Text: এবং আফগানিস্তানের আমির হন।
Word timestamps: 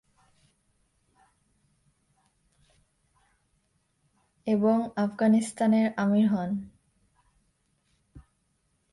এবং 4.47 4.77
আফগানিস্তানের 4.95 5.87
আমির 5.97 6.27
হন। 6.27 6.49